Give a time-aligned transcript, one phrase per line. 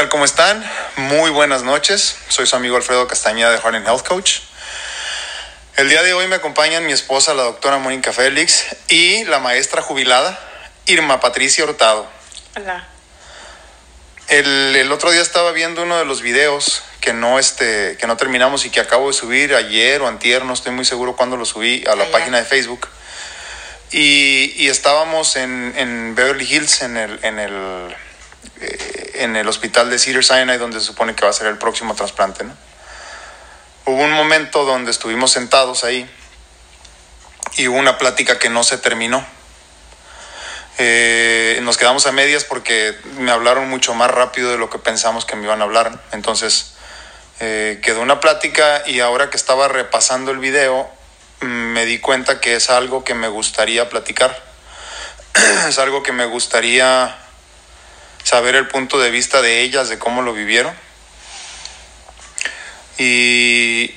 [0.00, 0.08] tal?
[0.08, 0.64] ¿Cómo están?
[0.96, 2.16] Muy buenas noches.
[2.28, 4.38] Soy su amigo Alfredo Castañeda de Heart and Health Coach.
[5.76, 9.82] El día de hoy me acompañan mi esposa, la doctora Mónica Félix, y la maestra
[9.82, 10.40] jubilada,
[10.86, 12.08] Irma Patricia Hurtado.
[12.56, 12.88] Hola.
[14.28, 18.16] El, el otro día estaba viendo uno de los videos que no, este, que no
[18.16, 21.44] terminamos y que acabo de subir ayer o antier, no estoy muy seguro cuándo lo
[21.44, 22.10] subí, a la Ayer.
[22.10, 22.88] página de Facebook.
[23.90, 27.94] Y, y estábamos en, en Beverly Hills, en el, en, el,
[28.60, 31.58] eh, en el hospital de Cedar Sinai, donde se supone que va a ser el
[31.58, 32.44] próximo trasplante.
[32.44, 32.54] ¿no?
[33.86, 36.08] Hubo un momento donde estuvimos sentados ahí
[37.56, 39.24] y hubo una plática que no se terminó.
[40.78, 45.24] Eh, nos quedamos a medias porque me hablaron mucho más rápido de lo que pensamos
[45.24, 46.02] que me iban a hablar.
[46.12, 46.74] Entonces
[47.40, 50.90] eh, quedó una plática y ahora que estaba repasando el video
[51.40, 54.42] mm, me di cuenta que es algo que me gustaría platicar.
[55.68, 57.16] es algo que me gustaría
[58.30, 60.72] saber el punto de vista de ellas, de cómo lo vivieron.
[62.96, 63.92] Y,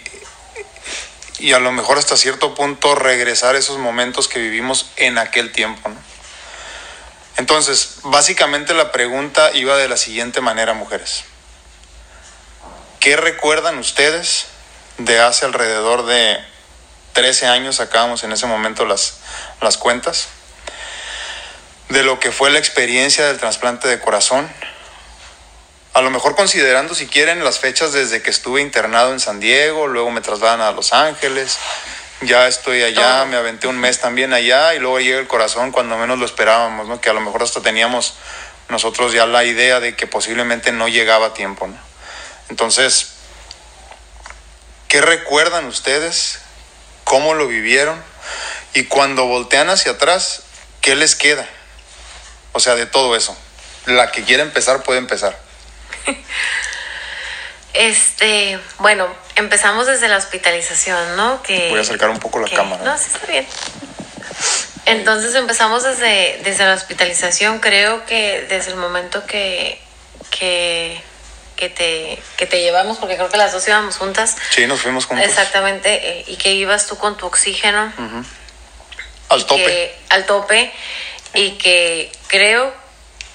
[1.37, 5.91] y a lo mejor hasta cierto punto regresar esos momentos que vivimos en aquel tiempo.
[7.37, 11.25] Entonces, básicamente la pregunta iba de la siguiente manera, mujeres.
[12.99, 14.47] ¿Qué recuerdan ustedes
[14.97, 16.43] de hace alrededor de
[17.13, 19.19] 13 años, sacábamos en ese momento las,
[19.61, 20.29] las cuentas,
[21.93, 24.49] de lo que fue la experiencia del trasplante de corazón?
[25.93, 29.87] A lo mejor considerando, si quieren, las fechas desde que estuve internado en San Diego,
[29.87, 31.59] luego me trasladan a Los Ángeles,
[32.21, 33.25] ya estoy allá, Todo.
[33.27, 36.87] me aventé un mes también allá y luego llega el corazón cuando menos lo esperábamos,
[36.87, 36.99] ¿no?
[36.99, 38.15] Que a lo mejor hasta teníamos
[38.69, 41.77] nosotros ya la idea de que posiblemente no llegaba a tiempo, ¿no?
[42.49, 43.09] Entonces,
[44.87, 46.39] ¿qué recuerdan ustedes?
[47.03, 48.01] ¿Cómo lo vivieron?
[48.73, 50.41] Y cuando voltean hacia atrás,
[50.81, 51.47] ¿qué les queda?
[52.53, 53.35] O sea, de todo eso.
[53.85, 55.37] La que quiera empezar puede empezar.
[57.73, 61.41] Este, bueno, empezamos desde la hospitalización, ¿no?
[61.41, 62.83] Que, Voy a acercar un poco la que- cámara.
[62.83, 63.47] No, sí está bien.
[64.85, 67.59] Entonces empezamos desde, desde la hospitalización.
[67.59, 69.81] Creo que desde el momento que,
[70.29, 71.01] que,
[71.55, 74.35] que, te, que te llevamos, porque creo que las dos íbamos juntas.
[74.51, 75.25] Sí, nos fuimos juntos.
[75.25, 77.91] Exactamente, eh, y que ibas tú con tu oxígeno.
[79.29, 79.95] Al tope.
[80.09, 80.71] al tope
[81.33, 82.73] y que creo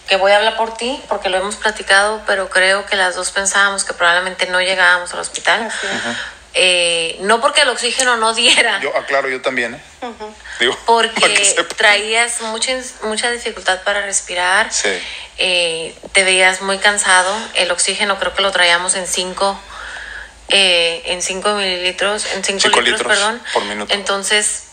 [0.08, 3.30] que voy a hablar por ti porque lo hemos platicado, pero creo que las dos
[3.30, 5.70] pensábamos que probablemente no llegábamos al hospital.
[6.54, 9.80] Eh, no porque el oxígeno no diera, Yo, aclaro, yo también, ¿eh?
[10.58, 12.72] Digo, porque traías mucha,
[13.02, 14.88] mucha dificultad para respirar, Sí.
[15.36, 19.60] eh, te veías muy cansado, el oxígeno creo que lo traíamos en 5
[20.48, 23.42] en 5 mililitros, en 5 Cinco litros, litros perdón.
[23.52, 23.92] por minuto.
[23.92, 24.67] Entonces,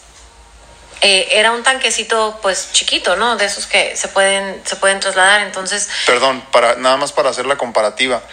[1.08, 3.36] eh, era un tanquecito pues chiquito, ¿no?
[3.38, 5.42] De esos que se pueden, se pueden trasladar.
[5.42, 8.24] Entonces, Perdón, para, nada más para hacer la comparativa.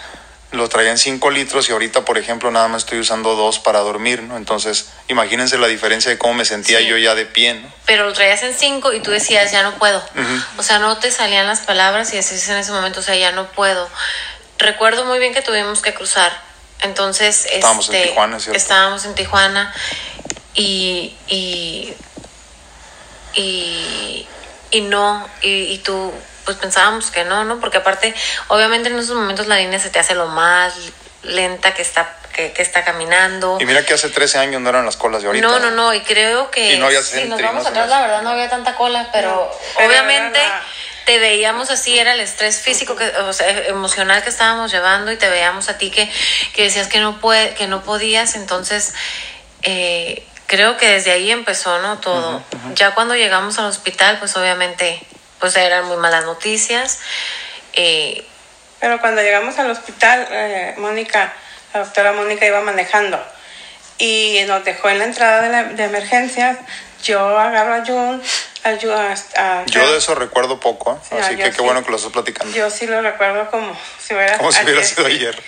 [0.49, 3.79] Lo traía en 5 litros y ahorita, por ejemplo, nada más estoy usando dos para
[3.81, 4.37] dormir, ¿no?
[4.37, 6.87] Entonces, imagínense la diferencia de cómo me sentía Sí.
[6.87, 7.71] yo ya de pie, ¿no?
[7.85, 10.03] pero lo traías en 5 y tú decías, ya no puedo.
[10.57, 13.31] O sea, no te salían las palabras y decías en ese momento, o sea, ya
[13.31, 13.87] no puedo.
[14.57, 16.31] Recuerdo muy bien que tuvimos que cruzar.
[16.81, 18.57] Entonces, Estábamos en este, Tijuana, ¿cierto?
[18.57, 19.73] Estábamos en Tijuana
[20.55, 21.93] y, y,
[23.35, 24.27] y,
[24.71, 26.13] y no, y, y tú,
[26.45, 27.59] pues pensábamos que no, ¿no?
[27.59, 28.13] Porque aparte,
[28.47, 30.73] obviamente en esos momentos la línea se te hace lo más
[31.23, 33.57] lenta que está, que, que está caminando.
[33.61, 35.47] Y mira que hace 13 años no eran las colas de ahorita.
[35.47, 38.01] No, no, no, y creo que Y no había si nos vamos no atrás, la
[38.01, 39.29] verdad no había tanta cola, pero
[39.79, 40.61] No, obviamente la-
[41.05, 45.17] te veíamos así, era el estrés físico, que, o sea, emocional que estábamos llevando y
[45.17, 46.09] te veíamos a ti que,
[46.53, 48.93] que decías que no, puede, que no podías, entonces
[49.63, 51.99] eh, creo que desde ahí empezó, ¿no?
[51.99, 52.41] Todo.
[52.75, 55.01] Ya cuando llegamos al hospital, pues obviamente,
[55.39, 56.99] pues eran muy malas noticias.
[57.73, 58.25] eh,
[58.79, 61.33] Pero cuando llegamos al hospital, eh, Mónica,
[61.73, 63.23] la doctora Mónica iba manejando
[63.97, 66.57] y nos dejó en la entrada de, la- de emergencias.
[67.03, 68.21] Yo agarro a Jun,
[68.63, 69.15] a Jun, a-
[69.61, 70.97] a- Yo de eso recuerdo poco, ¿eh?
[71.09, 71.61] Sí, así que qué sí.
[71.61, 72.53] bueno que lo estás platicando.
[72.55, 74.95] Yo sí lo recuerdo como si hubiera, Como si hubiera ayer.
[74.95, 75.43] sido ayer.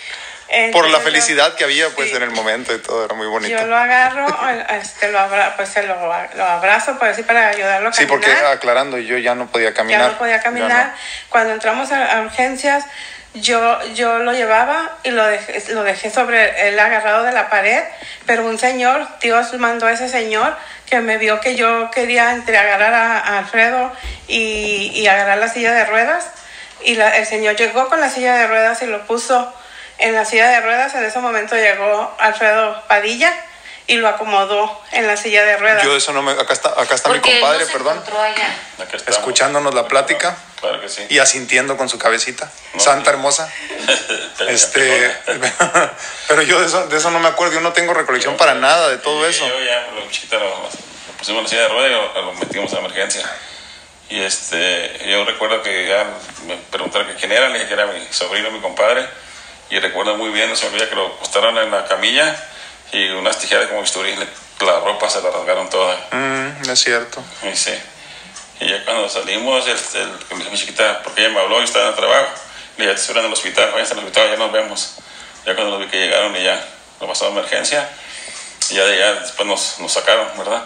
[0.72, 2.16] Por la felicidad que había, pues, sí.
[2.16, 3.58] en el momento y todo, era muy bonito.
[3.60, 4.28] Yo lo agarro,
[4.80, 5.96] este, lo, abra, pues, se lo,
[6.36, 8.30] lo abrazo por así para ayudarlo a Sí, caminar.
[8.32, 10.02] porque aclarando, yo ya no podía caminar.
[10.02, 10.94] ya no podía caminar.
[11.30, 12.86] Cuando entramos a, a urgencias,
[13.34, 17.84] yo, yo lo llevaba y lo dejé, lo dejé sobre el agarrado de la pared,
[18.26, 20.56] pero un señor, Dios mandó a ese señor
[20.86, 23.92] que me vio que yo quería entre agarrar a, a Alfredo
[24.28, 26.28] y, y agarrar la silla de ruedas.
[26.84, 29.52] Y la- el señor llegó con la silla de ruedas y lo puso
[29.98, 30.94] en la silla de ruedas.
[30.96, 33.34] En ese momento llegó Alfredo Padilla
[33.88, 35.84] y lo acomodó en la silla de ruedas.
[35.84, 36.32] Yo eso no me...
[36.32, 38.56] Acá está, acá está mi Porque compadre, no se perdón, allá.
[39.08, 41.06] Escuchándonos la plática Claro que sí.
[41.10, 42.50] y asintiendo con su cabecita.
[42.74, 43.16] No, Santa sí.
[43.16, 43.52] hermosa.
[44.38, 45.16] Pero Este,
[46.28, 48.90] pero yo de eso, de eso no me acuerdo, yo no tengo recolección para nada
[48.90, 49.48] de todo eso.
[49.48, 50.70] Yo ya, lo chiquita, lo, lo
[51.18, 53.26] pusimos en la silla de ruedas y lo, lo metimos a emergencia.
[54.10, 56.06] Y este, yo recuerdo que ya
[56.48, 59.08] me preguntaron que quién era, le dije que era mi sobrino, mi compadre.
[59.70, 62.36] Y recuerdo muy bien, no se me olvida que lo acostaron en la camilla
[62.92, 64.16] y unas tijeras como bisturí,
[64.62, 65.98] la ropa se la rasgaron toda.
[66.12, 67.24] Mm, es cierto.
[67.44, 67.74] Y sí.
[68.60, 71.66] Y ya cuando salimos, el, el, me dijo mi chiquita, porque ella me habló y
[71.66, 72.30] estaba en el trabajo.
[72.78, 74.96] Le dije, ya estoy en el hospital, vayan al hospital, ya nos vemos.
[75.46, 76.66] Ya cuando los vi que llegaron y ya
[77.02, 77.90] lo pasó a emergencia,
[78.70, 80.64] y ya allá después nos, nos sacaron, ¿verdad?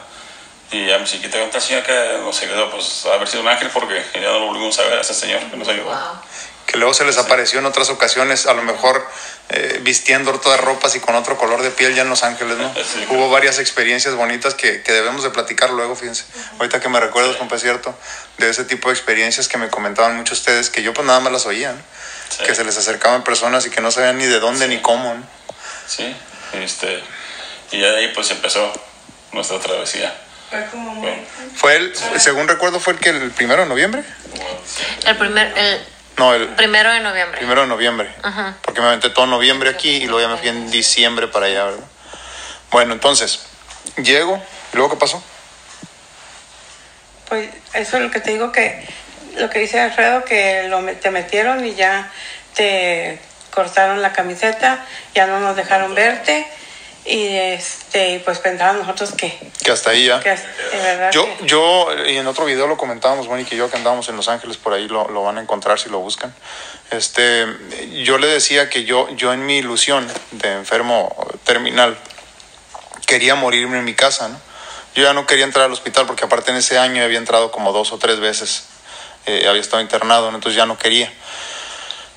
[0.71, 3.47] Y ya mi chiquita contó al señor que nos ayudó, pues a haber sido un
[3.47, 5.85] ángel porque ya no lo volvimos a ver a ese señor que nos ayudó.
[5.85, 6.21] Wow.
[6.69, 9.03] Que luego se les apareció en otras ocasiones, a lo mejor
[9.49, 12.71] eh, vistiendo otras ropas y con otro color de piel ya en Los Ángeles, ¿no?
[12.75, 13.07] Sí.
[13.09, 16.25] Hubo varias experiencias bonitas que, que debemos de platicar luego, fíjense.
[16.59, 17.97] Ahorita que me recuerdas, compa, es cierto,
[18.37, 21.33] de ese tipo de experiencias que me comentaban muchos ustedes, que yo pues nada más
[21.33, 21.81] las oía, ¿no?
[22.37, 22.43] Sí.
[22.43, 25.23] Que se les acercaban personas y que no sabían ni de dónde ni cómo, ¿no?
[25.87, 26.15] Sí,
[26.53, 27.03] este,
[27.71, 28.71] y ya de ahí pues empezó
[29.31, 30.15] nuestra travesía.
[30.51, 31.09] Fue como muy...
[31.09, 31.23] Bueno,
[31.55, 34.03] Fue el, según recuerdo, fue el que el primero de noviembre.
[35.05, 35.81] El, primer, el
[36.19, 37.37] No, el primero de noviembre.
[37.37, 38.13] primero de noviembre.
[38.61, 41.63] Porque me aventé todo noviembre aquí y luego ya me fui en diciembre para allá,
[41.63, 41.85] ¿verdad?
[42.71, 43.45] Bueno, entonces,
[43.95, 44.35] llego,
[44.73, 45.23] ¿y luego qué pasó?
[47.29, 48.85] Pues eso es lo que te digo que
[49.37, 52.11] lo que dice Alfredo que lo, te metieron y ya
[52.53, 56.45] te cortaron la camiseta, ya no nos dejaron verte
[57.05, 60.19] y este pues pensaban nosotros que, Que hasta ahí ya.
[60.19, 60.35] que
[61.11, 64.15] Yo, que- yo, y en otro video lo comentábamos, Mónica y yo, que andábamos en
[64.17, 66.33] Los Ángeles, por ahí lo, lo van a encontrar si lo buscan.
[66.91, 67.45] Este,
[68.03, 71.97] yo le decía que yo, yo en mi ilusión de enfermo terminal,
[73.05, 74.39] quería morirme en mi casa, ¿no?
[74.95, 77.71] Yo ya no quería entrar al hospital porque aparte en ese año había entrado como
[77.71, 78.65] dos o tres veces,
[79.27, 80.37] eh, había estado internado, ¿no?
[80.37, 81.11] entonces ya no quería.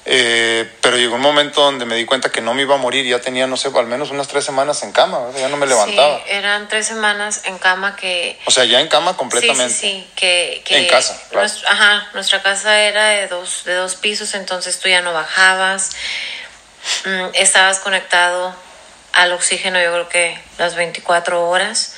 [0.04, 3.06] Eh, pero llegó un momento donde me di cuenta que no me iba a morir,
[3.06, 5.40] ya tenía, no sé, al menos unas tres semanas en cama, ¿verdad?
[5.40, 6.18] ya no me levantaba.
[6.18, 8.36] Sí, eran tres semanas en cama que...
[8.46, 9.72] O sea, ya en cama completamente.
[9.72, 11.48] Sí, sí, sí, que, que En casa, claro.
[11.68, 15.90] ajá, nuestra casa era de dos, de dos pisos, entonces tú ya no bajabas,
[17.04, 18.54] mm, estabas conectado
[19.12, 21.94] al oxígeno yo creo que las 24 horas,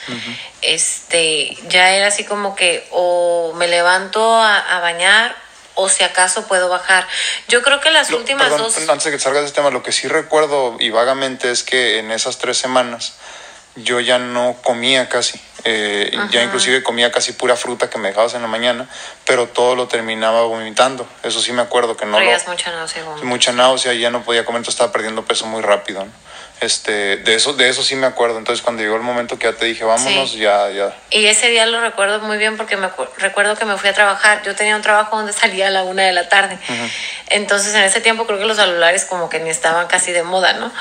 [0.62, 5.43] este, ya era así como que o me levanto a, a bañar
[5.74, 7.06] o si acaso puedo bajar.
[7.48, 8.88] Yo creo que las Lo- últimas perdón, dos...
[8.88, 11.98] Antes de que salgas de este tema, lo que sí recuerdo y vagamente es que
[11.98, 13.14] en esas tres semanas
[13.76, 15.40] yo ya no comía casi.
[15.66, 18.86] Eh, ya inclusive comía casi pura fruta que me dejabas en la mañana,
[19.24, 21.08] pero todo lo terminaba vomitando.
[21.22, 24.44] Eso sí me acuerdo que no lo, mucha náusea mucha náusea y ya no podía
[24.44, 26.04] comer, entonces estaba perdiendo peso muy rápido.
[26.04, 26.10] ¿no?
[26.60, 28.38] Este, de eso, de eso sí me acuerdo.
[28.38, 30.38] Entonces cuando llegó el momento que ya te dije, vámonos, Sí.
[30.38, 30.94] ya, ya.
[31.10, 34.42] Y ese día lo recuerdo muy bien porque me recuerdo que me fui a trabajar.
[34.44, 36.58] Yo tenía un trabajo donde salía a la una de la tarde.
[37.28, 40.52] Entonces en ese tiempo creo que los celulares como que ni estaban casi de moda,
[40.54, 40.72] ¿no?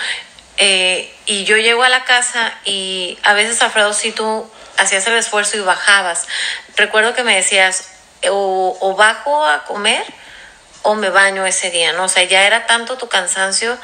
[0.57, 5.15] Eh, y yo llego a la casa y a veces Alfredo sí tú hacías el
[5.15, 6.27] esfuerzo y bajabas.
[6.75, 7.89] Recuerdo que me decías
[8.29, 10.03] o, o bajo a comer
[10.83, 12.05] o me baño ese día, ¿no?
[12.05, 13.77] O sea, ya era tanto tu cansancio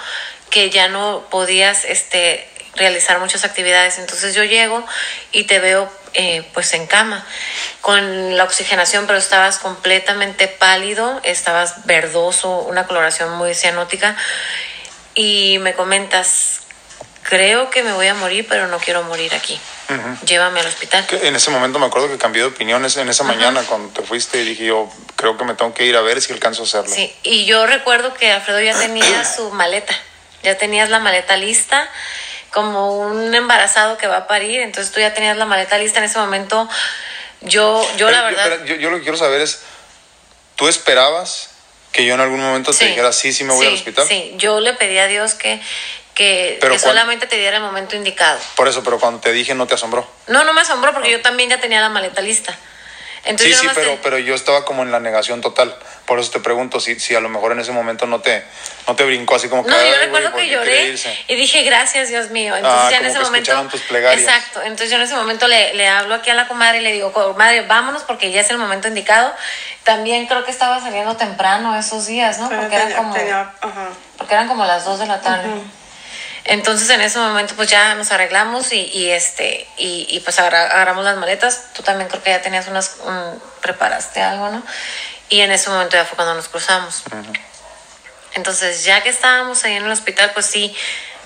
[0.49, 3.99] que ya no podías este, realizar muchas actividades.
[3.99, 4.85] Entonces yo llego
[5.31, 7.25] y te veo eh, pues en cama
[7.81, 14.15] con la oxigenación, pero estabas completamente pálido, estabas verdoso, una coloración muy cianótica
[15.15, 16.58] y me comentas,
[17.29, 19.59] creo que me voy a morir, pero no quiero morir aquí.
[20.25, 21.05] Llévame al hospital.
[21.05, 24.01] Que en ese momento me acuerdo que cambié de opiniones en esa mañana cuando te
[24.01, 26.65] fuiste y dije yo creo que me tengo que ir a ver si alcanzo a
[26.65, 26.93] hacerlo.
[26.93, 29.95] Sí, y yo recuerdo que Alfredo ya tenía su maleta,
[30.41, 31.87] ya tenías la maleta lista,
[32.51, 36.05] como un embarazado que va a parir, entonces tú ya tenías la maleta lista en
[36.05, 36.67] ese momento.
[37.41, 39.61] Yo, yo la verdad, yo, yo lo que quiero saber es,
[40.55, 41.51] ¿tú esperabas
[41.91, 44.07] que yo en algún momento te dijera sí, sí me voy al hospital?
[44.07, 45.61] Sí, yo le pedí a Dios que,
[46.19, 48.37] que, Pero que solamente te diera el momento indicado.
[48.55, 50.05] Por eso, pero cuando te dije no te asombró.
[50.27, 52.53] No, no me asombró porque yo también ya tenía la maleta lista.
[53.25, 55.75] Entonces sí, sí, pero, te- pero yo estaba como en la negación total.
[56.05, 58.43] Por eso te pregunto si, si a lo mejor en ese momento no te,
[58.87, 59.69] no te brincó así como que...
[59.69, 61.25] No, "Ay, yo recuerdo ¿por que lloré irse?".
[61.27, 62.55] y dije, gracias, Dios mío.
[62.55, 63.37] Entonces Ah, ya en ese momento.
[63.51, 64.21] escucharon tus plegarias.
[64.21, 64.61] Exacto.
[64.61, 67.11] Entonces yo en ese momento le, le hablo aquí a la comadre y le digo,
[67.13, 69.33] comadre, vámonos porque ya es el momento indicado.
[69.83, 72.47] También creo que estaba saliendo temprano esos días, ¿no?
[72.49, 73.89] pero Porque eran tenía- como, tenía- ajá.
[74.17, 75.49] porque eran como las 2 de la tarde.
[75.49, 75.63] Ujú.
[76.45, 80.65] Entonces en ese momento pues ya nos arreglamos y, y, este y, y, pues agarra-
[80.71, 81.65] agarramos las maletas.
[81.73, 84.63] Tú también creo que ya tenías unas mm, preparaste algo, ¿no?
[85.29, 87.03] Y en ese momento ya fue cuando nos cruzamos.
[88.33, 90.75] Entonces ya que estábamos ahí en el hospital pues sí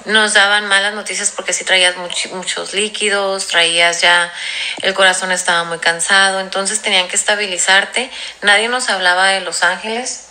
[0.06, 4.34] nos daban malas noticias porque sí traías much- muchos líquidos, traías ya,
[4.82, 8.12] el corazón estaba muy cansado, entonces tenían que estabilizarte.
[8.42, 10.26] Nadie nos hablaba de Los Ángeles,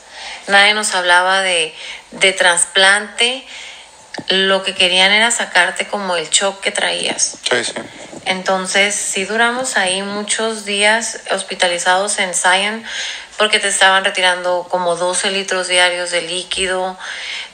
[0.47, 1.75] nadie nos hablaba de,
[2.11, 3.47] de trasplante.
[4.28, 7.38] Lo que querían era sacarte como el shock que traías.
[7.50, 7.73] Sí, sí.
[8.25, 12.85] Entonces, sí duramos ahí muchos días hospitalizados en Zion
[13.37, 16.97] porque te estaban retirando como 12 litros diarios de líquido,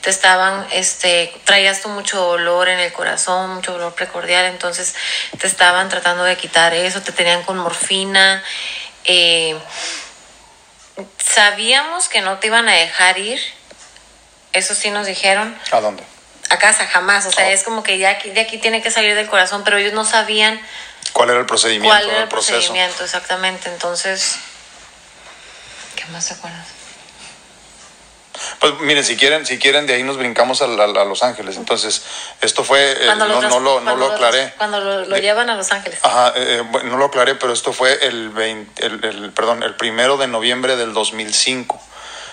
[0.01, 4.93] te estaban, este, traías tú mucho dolor en el corazón, mucho dolor precordial, entonces
[5.39, 8.43] te estaban tratando de quitar eso, te tenían con morfina.
[9.05, 9.57] eh,
[11.17, 13.39] sabíamos que no te iban a dejar ir,
[14.53, 16.03] eso sí nos dijeron, ¿A dónde?
[16.49, 17.49] A casa jamás, o sea, Oh.
[17.51, 20.03] es como que ya aquí- de aquí tiene que salir del corazón, pero ellos no
[20.05, 20.59] sabían
[21.13, 21.87] ¿Cuál era el procedimiento?
[21.89, 22.53] cuál era el proceso?
[22.57, 24.35] procedimiento exactamente, entonces,
[25.95, 26.67] ¿qué más te acuerdas?
[28.59, 31.57] Pues miren, si quieren, si quieren, de ahí nos brincamos a, Los Ángeles.
[31.57, 32.03] Entonces,
[32.41, 34.53] esto fue, eh, no, lo, no lo, no lo aclaré.
[34.57, 35.99] Cuando lo, lo Eh, llevan a Los Ángeles.
[36.03, 39.75] Ajá, eh, bueno, no lo aclaré, pero esto fue el, 20 el, el- perdón, el
[39.75, 41.81] primero de noviembre del 2005.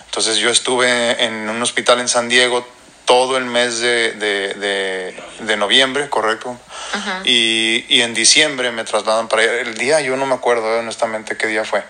[0.05, 2.67] Entonces yo estuve en un hospital en San Diego
[3.07, 6.59] todo el mes de, de, de- de noviembre, correcto.
[7.25, 9.53] y, y en diciembre me trasladan para allá.
[9.61, 11.83] El día yo no me acuerdo eh, honestamente qué día fue.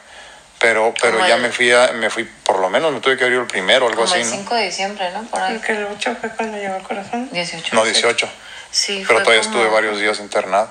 [0.59, 3.17] Pero, pero Como ya el- me fui, a, me fui, por lo menos me tuve
[3.19, 4.37] que abrir el primero, algo como así, el ¿no?
[4.37, 5.23] 5 de diciembre, ¿no?
[5.25, 5.57] Por ahí.
[5.59, 7.29] Porque el 8 fue cuando llegó el corazón.
[7.33, 7.75] 18.
[7.75, 8.29] No, 18.
[8.71, 10.71] Sí, pero fue todavía como- estuve varios días internado.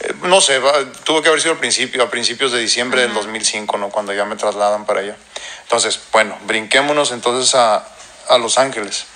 [0.00, 3.12] Eh, no sé, va- tuvo que haber sido al principio, a principios de diciembre del
[3.14, 3.88] 2005, ¿no?
[3.90, 5.16] Cuando ya me trasladan para allá.
[5.62, 7.86] Entonces, bueno, brinquémonos entonces a,
[8.28, 9.06] a Los Ángeles.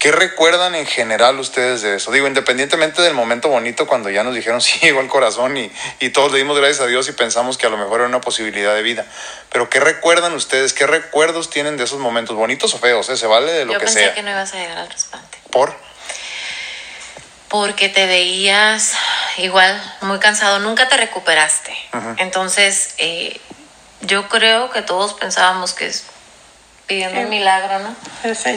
[0.00, 2.10] ¿Qué recuerdan en general ustedes de eso?
[2.10, 6.08] Digo, independientemente del momento bonito cuando ya nos dijeron sí llegó el corazón y, y
[6.08, 8.74] todos le dimos gracias a Dios y pensamos que a lo mejor era una posibilidad
[8.74, 9.04] de vida.
[9.52, 10.72] Pero ¿qué recuerdan ustedes?
[10.72, 12.34] ¿Qué recuerdos tienen de esos momentos?
[12.34, 13.10] ¿Bonitos o feos?
[13.10, 13.16] eh?
[13.18, 14.14] Se vale de lo Yo que pensé sea.
[14.14, 15.38] que no ibas a llegar al trasplante.
[15.50, 15.76] ¿Por?
[17.48, 18.94] Porque te veías
[19.36, 21.76] igual muy cansado, nunca te recuperaste.
[22.16, 23.38] Entonces, eh,
[24.00, 25.92] yo creo que todos pensábamos que
[26.90, 27.94] es pidiendo un milagro, ¿no?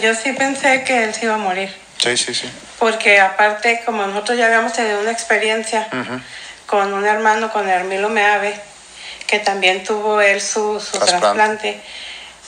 [0.01, 1.73] Yo sí pensé que él se iba a morir.
[1.97, 2.49] Sí, sí, sí.
[2.79, 6.19] Porque aparte, como nosotros ya habíamos tenido una experiencia Ujú.
[6.65, 8.59] con un hermano, con Hermilo Meave,
[9.27, 11.19] que también tuvo él su, su Trasplante.
[11.19, 11.81] trasplante.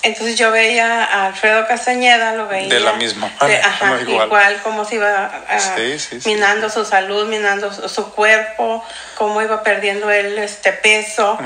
[0.06, 2.70] Entonces yo veía a Alfredo Castañeda, lo veía.
[2.70, 4.28] De la misma de- ajá, no, igual.
[4.28, 4.62] igual.
[4.62, 6.30] como se iba ah, Sí, sí, sí.
[6.30, 8.86] minando su salud, minando su, su cuerpo,
[9.16, 11.40] cómo iba perdiendo él este peso.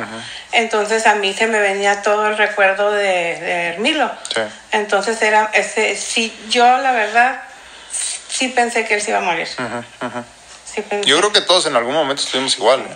[0.51, 3.05] Entonces a mí se me venía todo el recuerdo de,
[3.39, 4.11] de Hermilo.
[4.35, 4.41] Sí.
[4.73, 7.41] Entonces era ese, sí, yo la verdad
[8.27, 9.47] sí pensé que él se iba a morir.
[11.05, 12.81] Yo creo que todos en algún momento estuvimos igual.
[12.81, 12.95] ¿eh?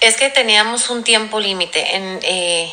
[0.00, 1.96] Es que teníamos un tiempo límite.
[1.96, 2.72] En, eh,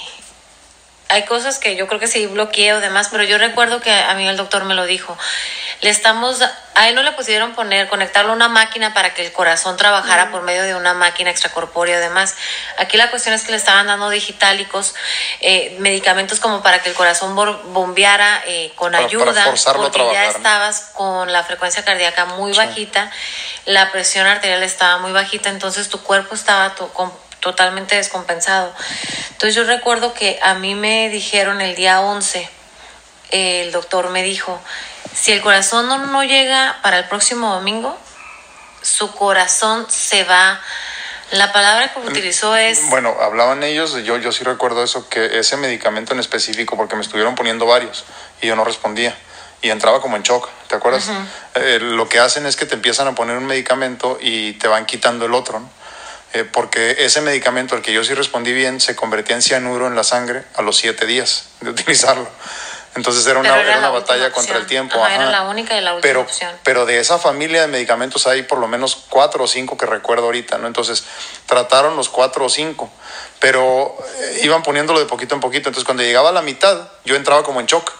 [1.10, 4.14] hay cosas que yo creo que sí bloqueé o demás, pero yo recuerdo que a
[4.16, 5.18] mí el doctor me lo dijo.
[5.82, 6.42] Le estamos,
[6.74, 10.32] a él no le pudieron poner, conectarlo a una máquina para que el corazón trabajara
[10.32, 12.36] por medio de una máquina extracorpórea y demás.
[12.78, 14.96] Aquí la cuestión es que le estaban dando digitálicos,
[15.42, 19.92] eh, medicamentos como para que el corazón bombeara eh, con Para- para ayuda, forzarlo a
[19.92, 23.12] porque ya estabas con la frecuencia cardíaca muy bajita,
[23.66, 26.92] la presión arterial estaba muy bajita, entonces tu cuerpo estaba to-
[27.46, 28.74] totalmente descompensado.
[29.30, 32.50] Entonces yo recuerdo que a mí me dijeron el día 11,
[33.30, 34.60] eh, el doctor me dijo,
[35.14, 37.96] si el corazón no, no llega para el próximo domingo,
[38.82, 40.60] su corazón se va.
[41.30, 42.90] La palabra que utilizó es...
[42.90, 47.04] Bueno, hablaban ellos, yo, yo sí recuerdo eso, que ese medicamento en específico, porque me
[47.04, 48.06] estuvieron poniendo varios
[48.42, 49.16] y yo no respondía.
[49.62, 51.12] Y entraba como en shock, ¿te acuerdas?
[51.54, 54.88] Eh, lo que hacen es que te empiezan a poner un medicamento y te van
[54.88, 55.85] quitando el otro, ¿no?
[56.36, 59.96] Eh, porque ese medicamento, al que yo sí respondí bien, se convertía en cianuro en
[59.96, 62.28] la sangre a los siete días de utilizarlo.
[62.94, 65.02] Entonces era una, era era una batalla contra el tiempo.
[65.02, 65.32] Ajá, era ajá.
[65.32, 66.54] la única y la última pero, opción.
[66.64, 70.26] Pero de esa familia de medicamentos hay por lo menos cuatro o cinco que recuerdo
[70.26, 70.68] ahorita, ¿no?
[70.68, 71.06] Entonces
[71.46, 72.90] trataron los cuatro o cinco,
[73.40, 75.70] pero eh, iban poniéndolo de poquito en poquito.
[75.70, 77.94] Entonces cuando llegaba a la mitad, yo entraba como en shock.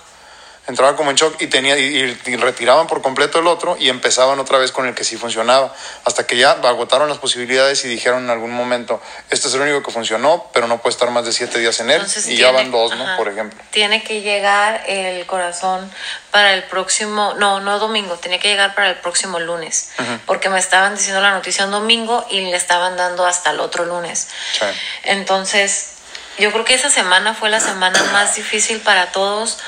[0.68, 4.58] Entraba como en shock y, tenía, y, retiraban por completo el otro y empezaban otra
[4.58, 5.74] vez con el que sí funcionaba.
[6.06, 9.84] Hasta que ya agotaron las posibilidades y dijeron en algún momento, este es el único
[9.84, 11.98] que funcionó, pero no puede estar más de siete días en él.
[11.98, 13.04] Entonces y ya tiene- van dos, ¿no?
[13.04, 13.62] ajá, Por ejemplo.
[13.70, 15.92] Tiene que llegar el corazón
[16.32, 19.92] para el próximo, no, no domingo, tenía que llegar para el próximo lunes,
[20.26, 23.86] porque me estaban diciendo la noticia un domingo y le estaban dando hasta el otro
[23.86, 24.30] lunes.
[24.60, 24.66] Sí.
[25.04, 25.92] Entonces,
[26.38, 29.60] yo creo que esa semana fue la semana más difícil para todos,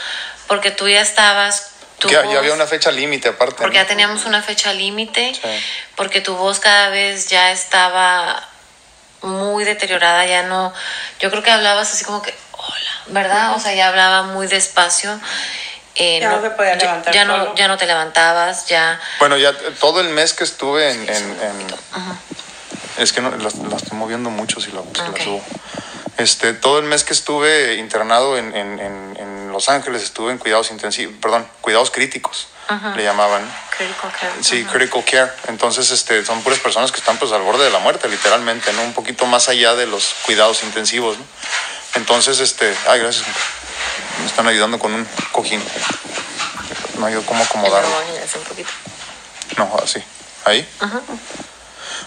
[0.48, 1.72] porque tú ya estabas...
[2.00, 3.56] tu Ya, había una fecha límite aparte.
[3.62, 3.84] porque ¿no?
[3.84, 5.50] ya teníamos una fecha límite, Sí.
[5.96, 8.44] porque tu voz cada vez ya estaba
[9.22, 10.74] muy deteriorada, ya no,
[11.20, 13.56] yo creo que hablabas así como que, hola, ¿verdad?
[13.56, 15.20] O sea, ya hablaba muy despacio.
[15.96, 19.00] eh, Ya no se podía ya- levantar ya, no, ya no te levantabas, ya...
[19.20, 21.10] Bueno, ya todo el mes que estuve en...
[21.10, 21.78] en- en-
[23.00, 25.44] es que no, la, la estoy moviendo mucho si la, si la subo.
[26.18, 30.38] Este, todo el mes que estuve internado en, en- en- en Los Ángeles estuve en
[30.38, 32.46] cuidados intensivos, perdón, cuidados críticos,
[32.96, 33.42] le llamaban.
[33.76, 34.44] Critical care.
[34.44, 35.32] Sí, critical care.
[35.48, 38.84] Entonces, este, son puras personas que están pues al borde de la muerte, literalmente, ¿no?
[38.84, 41.26] Un poquito más allá de los cuidados intensivos, ¿no?
[41.96, 43.26] Entonces, este, ay, gracias.
[44.20, 45.60] Me están ayudando con un cojín.
[47.00, 47.90] No hay cómo acomodarlo.
[47.90, 48.70] Un poquito.
[49.58, 50.04] No, así.
[50.46, 50.70] Ahí.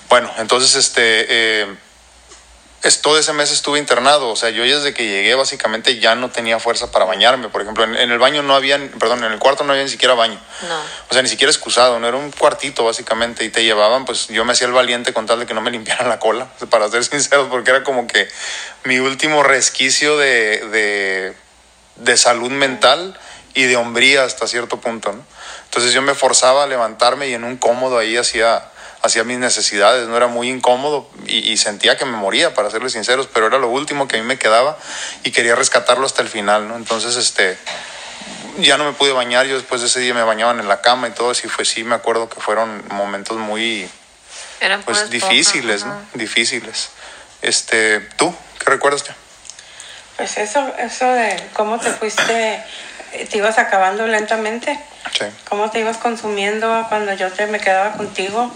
[0.09, 1.77] Bueno, entonces, este, eh,
[2.83, 4.29] es, todo ese mes estuve internado.
[4.29, 7.49] O sea, yo desde que llegué básicamente ya no tenía fuerza para bañarme.
[7.49, 9.91] Por ejemplo, en, en el baño no había, perdón, en el cuarto no había ni
[9.91, 10.41] siquiera baño.
[10.69, 10.81] No.
[11.09, 14.45] O sea, ni siquiera excusado, no era un cuartito básicamente y te llevaban, pues yo
[14.45, 17.05] me hacía el valiente con tal de que no me limpiaran la cola, para ser
[17.05, 18.29] sinceros, porque era como que
[18.85, 21.35] mi último resquicio de, de,
[21.97, 23.19] de salud mental
[23.55, 25.25] y de hombría hasta cierto punto, ¿no?
[25.65, 28.65] Entonces yo me forzaba a levantarme y en un cómodo ahí hacía,
[29.03, 32.93] hacía mis necesidades, no era muy incómodo y, y sentía que me moría, para serles
[32.93, 34.77] sinceros, pero era lo último que a mí me quedaba
[35.25, 36.77] y quería rescatarlo hasta el final, ¿no?
[36.77, 37.57] Entonces, este,
[38.59, 41.09] ya no me pude bañar, yo después de ese día me bañaban en la cama
[41.09, 43.89] y todo, así fue, sí me acuerdo que fueron momentos muy,
[44.61, 45.93] Eran pues difíciles, ¿no?
[45.93, 46.03] ajá.
[46.15, 46.91] Difíciles.
[47.43, 49.05] Este, ¿tú qué recuerdas?
[49.05, 49.15] ya?
[50.19, 52.63] Pues eso, eso de cómo te fuiste,
[53.31, 54.79] te ibas acabando lentamente,
[55.19, 55.25] Sí.
[55.49, 58.53] cómo te ibas consumiendo cuando yo te me quedaba contigo,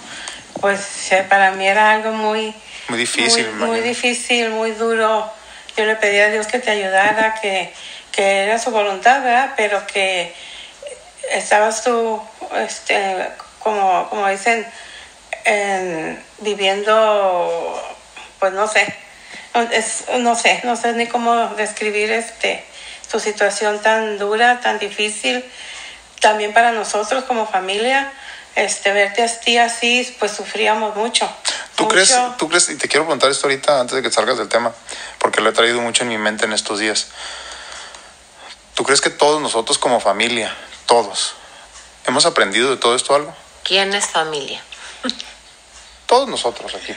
[0.60, 2.54] pues para mí era algo muy,
[2.88, 5.30] Muy difícil, muy, muy difícil, muy duro.
[5.76, 7.72] Yo le pedí a Dios que te ayudara, que,
[8.12, 9.54] que era su voluntad, ¿verdad?
[9.56, 10.34] Pero que
[11.32, 12.22] estabas tú,
[12.56, 14.66] este, como, como dicen,
[15.44, 17.82] en- viviendo,
[18.38, 18.86] pues no sé,
[19.72, 22.64] es- no sé, no sé ni cómo describir este,
[23.10, 25.44] tu situación tan dura, tan difícil,
[26.20, 28.10] también para nosotros como familia,
[28.56, 31.28] este, verte a ti así, pues sufríamos mucho.
[31.76, 31.94] ¿Tú mucho.
[31.94, 34.72] crees, ¿Tú crees, y te quiero preguntar esto ahorita antes de que salgas del tema,
[35.18, 37.08] porque lo he traído mucho en mi mente en estos días.
[38.74, 40.54] ¿Tú crees que todos nosotros como familia,
[40.86, 41.34] todos,
[42.06, 43.34] hemos aprendido de todo esto algo?
[43.62, 44.62] ¿Quién es familia?
[46.06, 46.94] Todos nosotros aquí.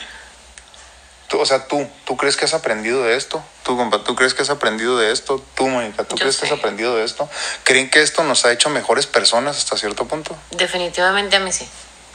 [1.27, 3.43] Tú, o sea, tú, ¿tú crees que has aprendido de esto?
[3.63, 5.43] Tú, compa, ¿tú crees que has aprendido de esto?
[5.55, 7.29] Tú, Mónica, ¿tú Yo crees que has aprendido de esto?
[7.63, 10.37] ¿Creen que esto nos ha hecho mejores personas hasta cierto punto?
[10.51, 11.67] Definitivamente a mí sí.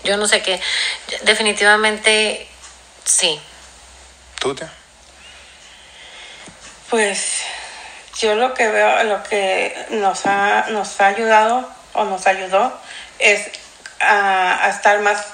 [0.02, 0.60] Yo no sé qué.
[1.24, 2.48] Definitivamente
[3.04, 3.38] sí.
[4.40, 4.72] ¿Tú, tía?
[6.88, 7.42] Pues
[8.18, 12.72] yo lo que veo, lo que nos ha, nos ha ayudado o nos ayudó
[13.18, 13.50] es
[14.00, 15.26] a, a estar más,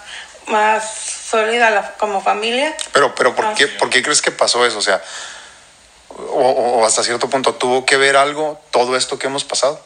[0.48, 2.76] más sólida la- como familia.
[2.92, 3.66] Pero, pero ¿por, qué.
[3.68, 4.78] ¿por qué crees que pasó eso?
[4.78, 5.02] O sea,
[6.08, 9.80] o, hasta cierto punto, ¿tuvo que ver algo todo esto que hemos pasado?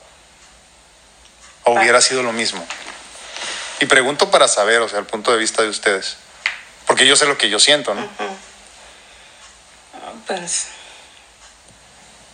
[1.64, 1.80] ¿O Ah.
[1.80, 2.64] hubiera sido lo mismo?
[3.80, 6.16] Y pregunto para saber, o sea, el punto de vista de ustedes.
[6.86, 8.06] Porque yo sé lo que yo siento, ¿no?
[10.26, 10.66] Pues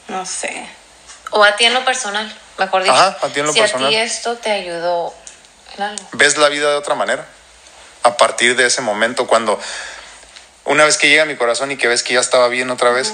[0.08, 0.68] no sé.
[1.30, 2.94] O a ti en lo personal, mejor dicho.
[2.94, 3.86] Ajá, a ti en lo si personal.
[3.86, 5.14] a ti esto te ayudó
[5.76, 6.08] en algo.
[6.12, 7.26] ves la vida de otra manera.
[8.02, 9.58] A partir de ese momento, cuando
[10.64, 12.90] una vez que llega a mi corazón y que ves que ya estaba bien otra
[12.90, 13.12] vez,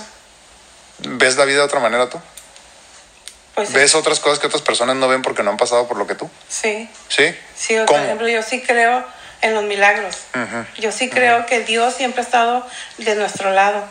[0.98, 2.20] ves la vida de otra manera tú.
[3.54, 6.06] Pues Ves otras cosas que otras personas no ven porque no han pasado por lo
[6.06, 6.28] que tú.
[6.48, 6.88] sí.
[7.08, 7.36] ¿Sí?
[7.56, 9.04] Sí, por ejemplo, yo sí creo
[9.40, 10.16] en los milagros.
[10.78, 12.66] Yo sí creo que Dios siempre ha estado
[12.98, 13.84] de nuestro lado.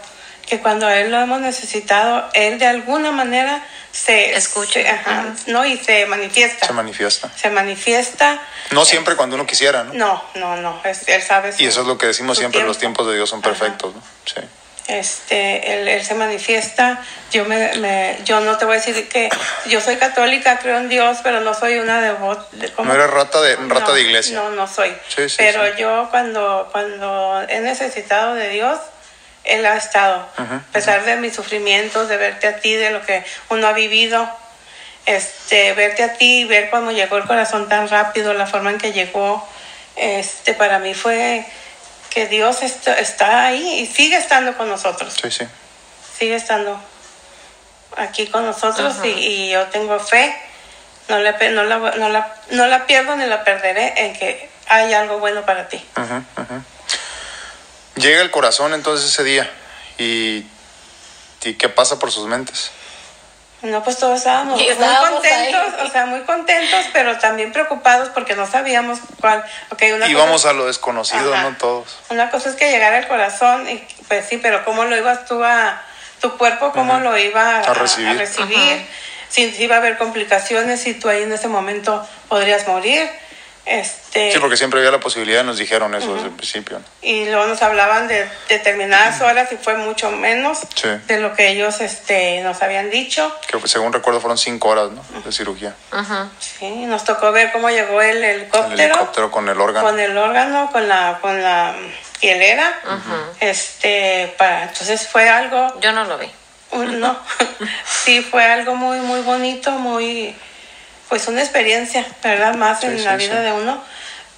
[0.48, 4.74] Que cuando a Él lo hemos necesitado, Él de alguna manera se Escucha.
[4.74, 5.66] se- ajá, ¿no?
[5.66, 6.68] Y se manifiesta.
[6.68, 7.30] Se manifiesta.
[7.36, 8.40] se manifiesta.
[8.72, 9.94] No siempre cuando uno quisiera, ¿no?
[9.94, 10.82] No, no, no.
[10.84, 11.54] es- él sabe.
[11.54, 12.98] su- Y eso es lo que decimos siempre, los tiempo.
[13.04, 13.50] tiempos de Dios son Ajá.
[13.50, 14.02] perfectos, ¿no?
[14.26, 14.42] Sí.
[14.88, 17.00] Este, él, él se manifiesta.
[17.32, 19.30] Yo me, me- yo no te voy a decir que
[19.68, 22.46] yo soy católica, creo en Dios, pero no soy una devota.
[22.84, 24.36] No eres rata de, rata No, de iglesia.
[24.36, 24.90] No, no soy.
[25.08, 25.72] Sí, sí, Pero sí.
[25.80, 28.78] yo cuando, cuando he necesitado de Dios,
[29.44, 30.28] Él ha estado.
[30.38, 33.74] Ujú, A pesar de mis sufrimientos, de verte a ti, de lo que uno ha
[33.74, 34.30] vivido,
[35.06, 38.78] este, verte a ti y ver cómo llegó el corazón tan rápido, la forma en
[38.78, 39.46] que llegó,
[39.96, 41.46] este, para mí fue
[42.10, 45.46] que Dios est- está ahí y sigue estando con nosotros Sí, sí.
[46.20, 46.80] sigue estando
[47.98, 49.08] aquí con nosotros Ajá.
[49.08, 50.36] y, y yo tengo fe.
[51.10, 54.50] No, le, pe- no, la, no, la, no la pierdo ni la perderé en que
[54.70, 55.84] hay algo bueno para ti.
[55.98, 56.64] Ujú, ujú.
[57.96, 59.50] Llega el corazón entonces ese día
[59.98, 60.46] y,
[61.44, 62.72] y ¿qué pasa por sus mentes?
[63.62, 65.88] No, pues todos estábamos, muy contentos, ahí.
[65.88, 69.42] o sea, muy contentos, pero también preocupados porque no sabíamos cuál.
[69.72, 71.44] Okay, una Íbamos cosa, a lo desconocido, Ajá.
[71.44, 71.58] ¿no?
[71.58, 71.96] Todos.
[72.10, 75.42] Una cosa es que llegara el corazón, y pues sí, pero ¿cómo lo ibas tú
[75.42, 75.82] a,
[76.20, 78.86] tu cuerpo, cómo lo iba a, A recibir.
[79.30, 83.10] si, si iba a haber complicaciones, si tú ahí en ese momento podrías morir.
[83.66, 86.82] Este, Sí, porque siempre había la posibilidad, nos dijeron eso desde el principio.
[87.02, 90.90] y luego nos hablaban de determinadas horas y fue mucho menos Sí.
[91.08, 93.34] de lo que ellos este, nos habían dicho.
[93.48, 95.02] Que según recuerdo fueron cinco horas ¿no?
[95.22, 95.74] de cirugía.
[95.94, 96.30] Ujú.
[96.40, 99.88] Sí, nos tocó ver cómo llegó el El helicóptero, helicóptero con el órgano.
[99.88, 101.74] con el órgano, con la, con la
[102.20, 102.82] hielera.
[103.40, 106.30] Este, para, entonces fue algo, Yo no lo vi.
[106.74, 107.18] no,
[108.04, 110.36] sí fue algo muy, muy bonito, muy,
[111.10, 112.56] pues una experiencia, ¿verdad?
[112.56, 113.44] Más Sí, en sí, la vida sí.
[113.44, 113.84] de uno,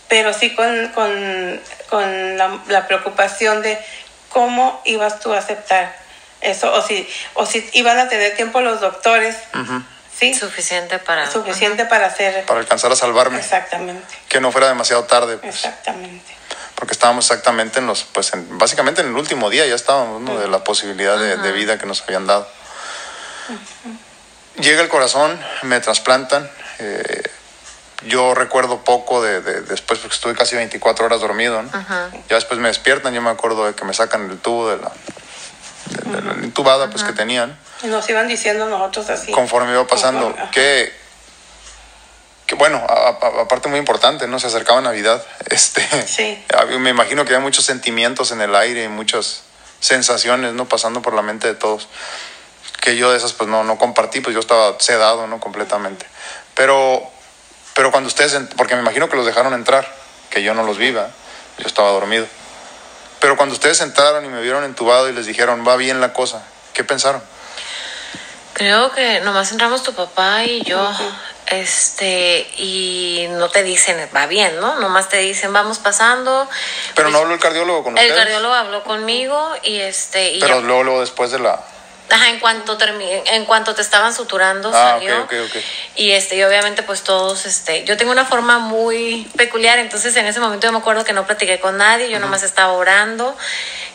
[0.08, 3.80] pero sí con, con, con la, la preocupación de
[4.30, 5.96] cómo ibas tú a aceptar
[6.42, 9.36] eso, o si, o si iban a tener tiempo los doctores.
[10.18, 10.34] ¿sí?
[10.34, 11.30] Suficiente para...
[11.30, 13.40] Suficiente para hacer Para alcanzar a salvarme.
[13.40, 15.38] exactamente, Que no fuera demasiado tarde.
[15.38, 16.34] pues, exactamente.
[16.76, 20.38] porque estábamos exactamente en los, pues en- básicamente en el último día ya estábamos, ¿no?
[20.40, 22.48] De la posibilidad de, de vida que nos habían dado.
[24.60, 26.50] Llega el corazón, me trasplantan.
[26.80, 27.24] eh,
[28.06, 31.70] yo recuerdo poco de, de- después porque estuve casi 24 horas dormido, ¿no?
[32.30, 34.92] Ya después me despiertan, yo me acuerdo de que me sacan el tubo de la,
[35.90, 37.58] de, de la intubada pues que tenían.
[37.84, 39.32] Y nos iban diciendo nosotros así.
[39.32, 40.94] Conforme iba pasando, Conforme, que,
[42.46, 44.40] que bueno, aparte muy importante, ¿no?
[44.40, 45.26] Se acercaba Navidad.
[45.50, 46.44] Este, Sí.
[46.80, 49.44] me imagino que había muchos sentimientos en el aire y muchas
[49.80, 50.66] sensaciones, ¿no?
[50.68, 51.88] Pasando por la mente de todos.
[52.86, 55.40] Que yo de esas pues no, no compartí, pues yo estaba sedado, ¿no?
[55.40, 56.06] Completamente.
[56.54, 57.02] Pero,
[57.74, 59.92] pero cuando ustedes, porque me imagino que los dejaron entrar,
[60.30, 61.10] que yo no los viva,
[61.58, 62.28] yo estaba dormido.
[63.20, 66.44] Pero cuando ustedes entraron y me vieron entubado y les dijeron, va bien la cosa,
[66.74, 67.24] ¿qué pensaron?
[68.54, 70.90] Creo que nomás entramos tu papá y yo,
[71.48, 74.80] este, y no te dicen, va bien, ¿no?
[74.80, 76.48] Nomás te dicen, vamos pasando.
[76.94, 78.24] Pero Pues, no habló el cardiólogo con El ustedes.
[78.24, 81.60] cardiólogo habló conmigo y este, y Pero ya- luego, luego después de la...
[82.10, 85.24] Ajá, en cuanto en cuanto te estaban suturando Ah, salió.
[85.24, 85.64] ok, ok, ok.
[85.96, 90.26] Y este, y obviamente pues todos, este, yo tengo una forma muy peculiar, entonces en
[90.28, 93.36] ese momento yo me acuerdo que no platiqué con nadie, yo nomás estaba orando.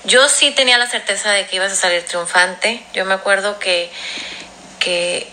[0.04, 2.82] Yo sí tenía la certeza de que ibas a salir triunfante.
[2.94, 3.92] Yo me acuerdo que,
[4.80, 5.28] que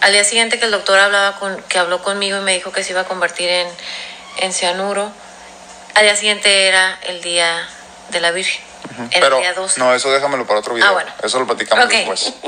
[0.00, 2.84] al día siguiente que el doctor hablaba con, que habló conmigo y me dijo que
[2.84, 3.68] se iba a convertir en,
[4.38, 5.12] en cianuro,
[5.94, 7.68] al día siguiente era el día
[8.10, 8.67] de la Virgen.
[9.12, 9.80] Pero el día 12.
[9.80, 10.88] no, eso déjamelo para otro video.
[10.88, 11.10] Ah, bueno.
[11.22, 12.32] Eso lo platicamos después.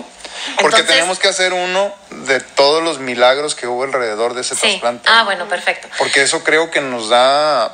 [0.60, 4.54] Porque Entonces- tenemos que hacer uno de todos los milagros que hubo alrededor de ese
[4.54, 4.60] Sí.
[4.62, 5.08] trasplante.
[5.10, 5.88] Ah, bueno, perfecto.
[5.98, 7.64] Porque eso creo que nos da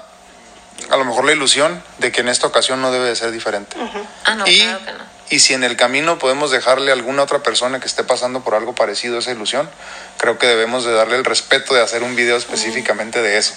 [0.91, 3.77] a lo mejor la ilusión de que en esta ocasión no debe de ser diferente.
[4.25, 5.05] Ah, no, y, claro que no.
[5.31, 8.55] y si en el camino podemos dejarle a alguna otra persona que esté pasando por
[8.55, 9.71] algo parecido a esa ilusión,
[10.19, 13.55] creo que debemos de darle el respeto de hacer un video específicamente de eso.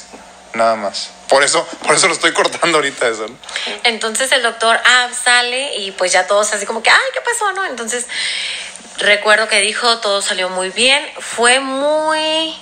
[0.53, 1.09] Nada más.
[1.27, 3.27] Por eso, por eso lo estoy cortando ahorita eso.
[3.27, 3.37] ¿no?
[3.83, 7.51] Entonces el doctor ah, sale y pues ya todos así como que, ay, ¿qué pasó?
[7.53, 7.65] ¿No?
[7.65, 8.07] Entonces
[8.97, 11.05] recuerdo que dijo, todo salió muy bien.
[11.19, 12.55] Fue muy...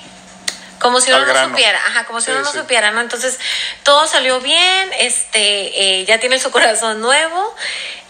[0.80, 2.60] Como si uno no supiera, ajá, como si Sí, uno no sí.
[2.60, 3.02] supiera, ¿no?
[3.02, 3.40] Entonces,
[3.82, 7.56] todo salió bien, este, eh, ya tiene su corazón nuevo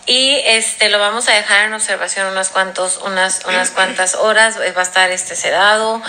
[0.06, 4.74] y este, lo vamos a dejar en observación unas cuantos, unas, unas cuantas horas, eh,
[4.74, 6.02] va a estar este sedado,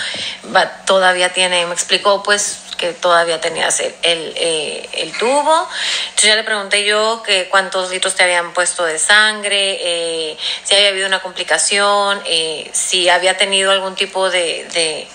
[0.55, 5.69] va, todavía tiene, me explicó pues que todavía tenías el, el, eh, el tubo,
[6.05, 10.75] entonces ya le pregunté yo que cuántos litros te habían puesto de sangre, eh, si
[10.75, 15.07] había habido una complicación, eh, si había tenido algún tipo de, de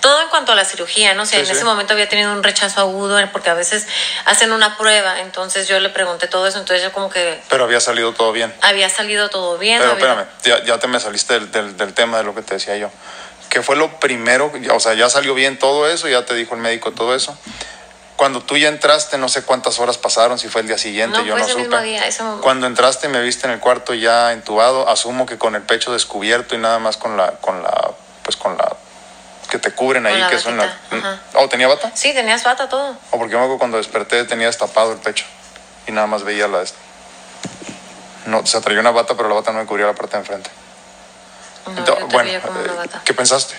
[0.00, 1.24] todo en cuanto a la cirugía, ¿no?
[1.26, 1.52] Sí, en sí.
[1.52, 3.86] ese momento había tenido un rechazo agudo, eh, porque a veces
[4.24, 7.78] hacen una prueba, entonces yo le pregunté todo eso, entonces yo como que Pero había
[7.80, 8.52] salido todo bien.
[8.62, 9.78] había salido todo bien.
[9.78, 12.42] Pero había- espérame, ya, ya te me saliste del, del- del tema de lo que
[12.42, 12.90] te decía yo.
[13.52, 14.50] ¿Qué fue lo primero?
[14.74, 17.36] O sea, ya salió bien todo eso, ya te dijo el médico todo eso.
[18.16, 21.24] Cuando tú ya entraste, no sé cuántas horas pasaron, si fue el día siguiente, No,
[21.26, 21.64] yo no ese supe.
[21.64, 25.26] mismo día, ese mo- Cuando entraste y me viste en el cuarto ya entubado, asumo
[25.26, 27.90] que con el pecho descubierto y nada más con la, con la,
[28.22, 28.74] pues con la
[29.50, 30.64] que te cubren ahí, que es una.
[30.90, 31.20] ajá.
[31.34, 31.90] ¿Oh, tenía bata?
[31.94, 32.96] Sí, tenías bata todo.
[33.10, 35.26] O porque me acuerdo cuando desperté tenía destapado el pecho
[35.86, 36.78] y nada más veía la esta.
[38.24, 40.50] No, se traía una bata, pero la bata no me cubría la parte de enfrente.
[41.66, 43.02] No, Ento- yo te bueno, veía como bata.
[43.04, 43.54] ¿qué pensaste?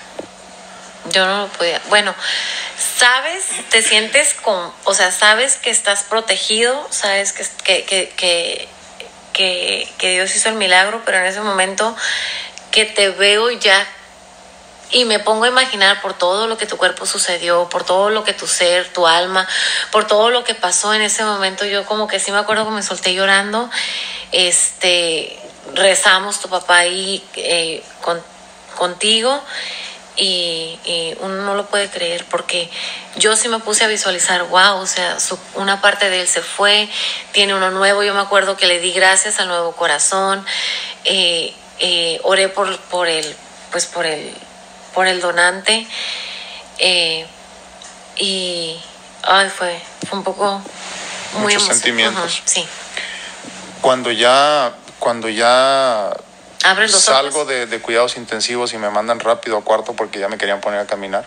[1.12, 1.82] Yo no lo podía.
[1.90, 2.16] Bueno,
[2.98, 8.68] sabes, te sientes con, o sea, sabes que estás protegido, sabes que, que, que, que,
[9.34, 11.96] que, que Dios hizo el milagro, pero en ese momento
[12.72, 13.86] que te veo ya
[14.92, 18.24] y me pongo a imaginar por todo lo que tu cuerpo sucedió, por todo lo
[18.24, 19.48] que tu ser, tu alma,
[19.92, 22.72] por todo lo que pasó en ese momento, yo como que sí me acuerdo que
[22.72, 23.70] me solté llorando,
[24.32, 25.40] este,
[25.76, 28.22] rezamos tu papá ahí eh, con,
[28.78, 29.42] contigo
[30.16, 32.70] y, y uno no lo puede creer porque
[33.16, 36.42] yo sí me puse a visualizar, wow, o sea, su- una parte de él se
[36.42, 36.88] fue,
[37.32, 40.46] tiene uno nuevo, yo me acuerdo que le di gracias al nuevo corazón,
[41.06, 43.36] eh, eh, oré por, por el,
[43.72, 44.34] pues por el
[44.94, 45.88] por el donante.
[46.78, 47.26] eh,
[48.16, 48.80] y
[49.24, 50.62] ay, fue, fue un poco
[51.34, 51.74] muy Muchos emocionante.
[51.74, 52.42] sentimientos.
[52.46, 52.64] Sí.
[53.82, 54.72] Cuando ya,
[55.04, 56.16] cuando ya
[56.78, 57.50] los salgo ojos.
[57.50, 60.80] de, de cuidados intensivos y me mandan rápido a cuarto porque ya me querían poner
[60.80, 61.26] a caminar.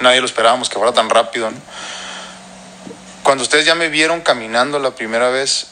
[0.00, 1.50] Nadie lo esperábamos que fuera tan rápido.
[1.50, 1.58] ¿no?
[3.22, 5.66] Cuando ustedes ya me vieron caminando la primera vez,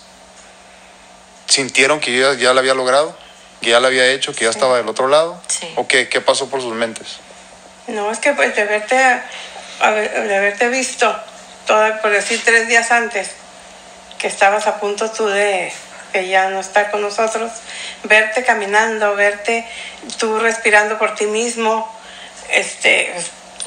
[1.46, 3.16] ¿sintieron que yo ya, ya la había logrado?
[3.62, 4.34] ¿Que ya la había hecho?
[4.34, 5.40] ¿Que ya estaba del otro lado?
[5.48, 5.72] Sí.
[5.76, 7.16] ¿O qué, qué pasó por sus mentes?
[7.86, 11.14] No, es que pues de ver- de haberte visto,
[11.66, 13.30] toda, por decir tres días antes,
[14.18, 15.72] que estabas a punto tú de,
[16.16, 17.50] de ya no estar con nosotros,
[18.04, 19.66] verte caminando, verte
[20.18, 21.90] tú respirando por ti mismo,
[22.50, 23.12] este,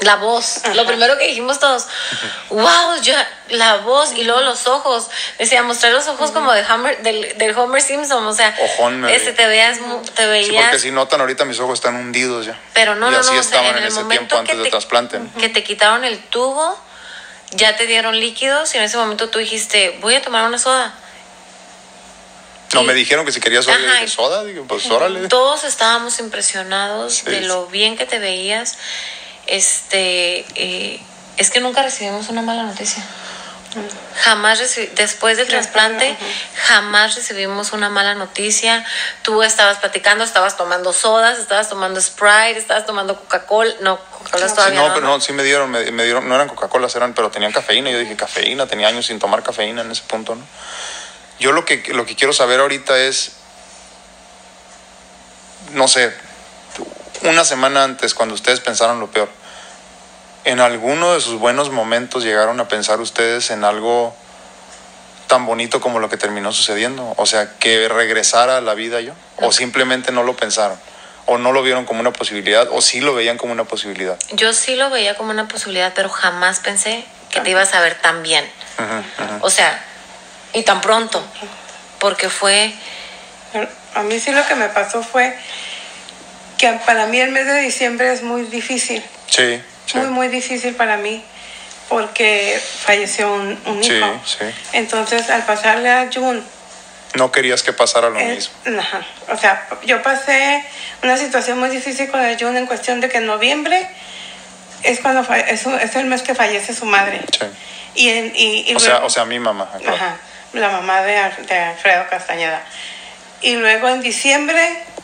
[0.00, 1.86] La voz, lo primero que dijimos todos,
[2.48, 5.08] wow, ya, la voz y luego los ojos.
[5.38, 9.14] Decía, mostrar los ojos como de Homer, del, del Homer Simpson, o sea, Ojón me
[9.14, 12.46] este, te veías, mu- te Sí, veías, porque si notan ahorita mis ojos están hundidos
[12.46, 12.58] ya.
[12.72, 14.38] pero no, y no, así no, o sea, estaban en en, el ese tiempo momento
[14.38, 15.18] antes que del te, trasplante.
[15.18, 15.34] ¿no?
[15.38, 16.78] que te quitaron el tubo,
[17.52, 20.94] ya te dieron líquidos y en ese momento tú dijiste, voy a tomar una soda.
[22.74, 23.94] No, me dijeron que si quería soda, Ajá.
[23.94, 25.26] dije, soda, digo, pues órale.
[25.28, 27.44] Todos estábamos impresionados Sí, de sí.
[27.46, 28.78] lo bien que te veías.
[29.46, 31.00] Este, eh,
[31.36, 33.02] es que nunca recibimos una mala noticia.
[34.24, 34.58] Jamás
[34.96, 36.16] después del trasplante,
[36.66, 38.84] jamás recibimos una mala noticia.
[39.22, 43.72] Tú estabas platicando, estabas tomando sodas, estabas tomando Sprite, estabas tomando Coca-Cola.
[43.80, 44.94] No, Coca-Cola No, todavía no, no.
[44.94, 45.20] pero ¿no?
[45.20, 47.90] sí me dieron, me, me dieron, no eran Coca-Cola, eran, pero tenían cafeína.
[47.90, 50.44] Yo dije, cafeína, tenía años sin tomar cafeína en ese punto, ¿no?
[51.40, 53.32] Yo lo que, lo que quiero saber ahorita es,
[55.72, 56.12] no sé,
[57.22, 59.30] una semana antes, cuando ustedes pensaron lo peor,
[60.44, 64.14] ¿en alguno de sus buenos momentos llegaron a pensar ustedes en algo
[65.28, 67.14] tan bonito como lo que terminó sucediendo?
[67.16, 70.78] O sea, que regresara a la vida yo, o simplemente no lo pensaron,
[71.24, 74.18] o no lo vieron como una posibilidad, o sí lo veían como una posibilidad.
[74.32, 77.94] Yo sí lo veía como una posibilidad, pero jamás pensé que te ibas a ver
[77.94, 78.44] tan bien.
[79.40, 79.86] O sea,
[80.52, 81.22] y tan pronto.
[81.98, 82.72] Porque fue
[83.94, 85.36] A mí sí lo que me pasó fue
[86.58, 89.98] que para mí el mes de diciembre es muy difícil, Sí, sí.
[89.98, 91.24] muy, muy difícil para mí,
[91.88, 94.20] porque falleció un, un Sí, hijo.
[94.24, 94.44] sí.
[94.74, 96.42] Entonces, al pasarle a June,
[97.14, 98.54] No querías que pasara lo eh, mismo.
[98.78, 100.62] ajá, o sea, yo pasé
[101.02, 103.88] una situación muy difícil con el June en cuestión de que en noviembre
[104.84, 107.20] es cuando es, es el mes que fallece su madre.
[107.32, 107.46] Sí.
[107.94, 109.68] Y, en- y, y O sea, o sea, mi mamá.
[109.80, 109.96] claro.
[109.96, 110.16] Ajá,
[110.52, 112.62] la mamá de, Al- de Alfredo Castañeda.
[113.42, 114.60] Y luego en diciembre,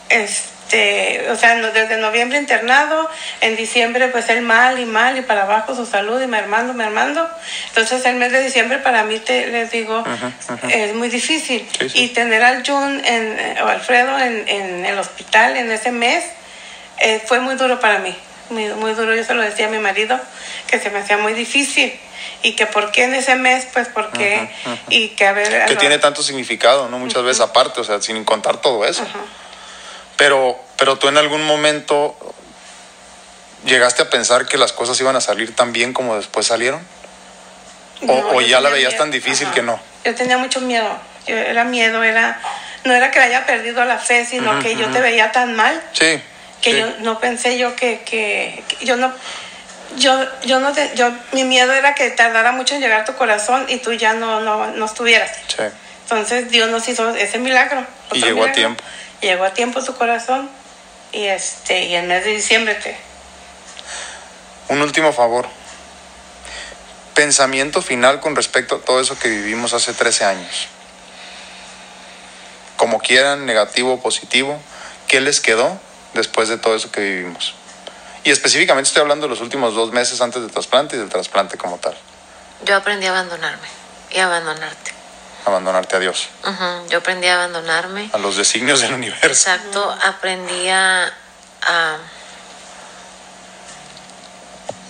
[0.09, 3.09] este, o sea, desde noviembre internado,
[3.41, 7.27] en diciembre pues él mal y mal y para abajo su salud y mermando, mermando.
[7.69, 10.03] Entonces el mes de diciembre para mí, te, les digo,
[10.69, 11.67] es muy difícil.
[11.79, 12.03] Sí, sí.
[12.03, 16.23] Y tener al Jun en, o Alfredo en, en el hospital en ese mes
[16.99, 18.15] eh, fue muy duro para mí.
[18.49, 20.19] Muy, muy duro, yo se lo decía a mi marido,
[20.67, 21.97] que se me hacía muy difícil.
[22.43, 24.49] Y que por qué en ese mes, pues por qué,
[24.89, 25.65] y que a ver...
[25.65, 26.99] Que lo- tiene tanto significado, ¿no?
[26.99, 29.05] Muchas veces aparte, o sea, sin contar todo eso.
[30.17, 32.15] Pero, pero tú en algún momento
[33.65, 36.81] llegaste a pensar que las cosas iban a salir tan bien como después salieron.
[38.01, 39.03] O, No, o yo ya la veías miedo.
[39.03, 39.79] tan difícil que no.
[40.05, 40.87] Yo tenía mucho miedo.
[41.27, 42.39] Yo, era miedo, era...
[42.83, 46.21] No era que haya perdido la fe, sino que yo te veía tan mal Sí.
[46.61, 46.79] que sí.
[46.79, 49.11] yo no pensé yo que, que, que yo no...
[49.95, 53.65] Yo, yo no te- yo, mi miedo era que tardara mucho en llegar tu corazón
[53.69, 55.31] y tú ya no, no, no estuvieras.
[55.47, 55.63] Sí.
[56.03, 57.85] Entonces Dios nos hizo ese milagro.
[58.11, 58.83] Y llegó a tiempo.
[59.21, 60.49] Llegó a tiempo su corazón
[61.11, 62.97] y este y en mes de diciembre te
[64.69, 65.47] Un último favor.
[67.13, 70.67] Pensamiento final con respecto a todo eso que vivimos hace 13 años.
[72.75, 74.61] Como quieran, negativo o positivo,
[75.07, 75.79] ¿qué les quedó
[76.13, 77.55] después de todo eso que vivimos?
[78.27, 81.57] Y específicamente estoy hablando de los últimos dos meses antes del trasplante y del trasplante
[81.57, 81.95] como tal.
[82.65, 83.65] Yo aprendí a abandonarme
[84.11, 84.91] y a abandonarte.
[85.45, 86.27] Abandonarte a Dios,
[86.89, 88.09] Yo aprendí a abandonarme.
[88.11, 89.25] a los designios del universo.
[89.27, 91.97] Exacto, aprendí a, a-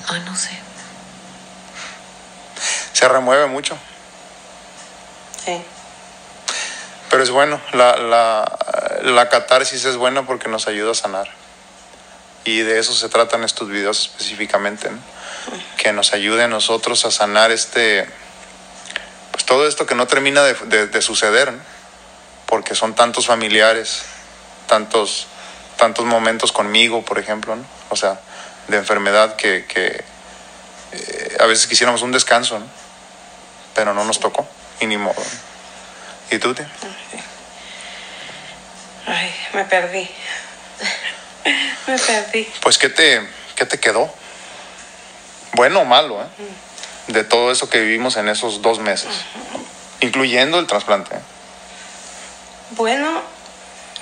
[0.07, 0.49] Ay, no sé.
[2.93, 3.77] Se remueve mucho,
[5.45, 5.61] sí.
[7.11, 7.61] pero es bueno.
[7.73, 8.57] La, la,
[9.03, 11.27] la catarsis es buena porque nos ayuda a sanar.
[12.47, 14.99] Y de eso se tratan estos videos específicamente, ¿no?
[15.77, 18.07] que nos ayude a nosotros a sanar este,
[19.31, 21.59] pues todo esto que no termina de, de- de suceder, ¿no?
[22.45, 24.03] porque son tantos familiares,
[24.67, 25.27] tantos,
[25.77, 27.65] tantos momentos conmigo, por ejemplo, ¿no?
[27.89, 28.19] o sea,
[28.69, 30.03] de enfermedad que, que,
[30.93, 32.65] eh, a veces quisiéramos un descanso, ¿no?
[33.75, 34.47] pero no nos tocó,
[34.79, 35.21] y ni modo.
[36.31, 36.69] ¿Y tú, tía?
[39.05, 40.09] Ay, me perdí.
[41.87, 42.47] Me perdí.
[42.61, 43.21] Pues, ¿qué te,
[43.55, 44.13] ¿qué te quedó?
[45.53, 46.25] Bueno o malo, ¿eh?
[47.07, 49.09] De todo eso que vivimos en esos dos meses,
[50.01, 51.15] incluyendo el trasplante.
[51.15, 51.19] ¿eh?
[52.71, 53.21] Bueno,